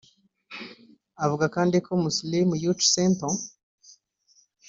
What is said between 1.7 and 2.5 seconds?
ko “Muslim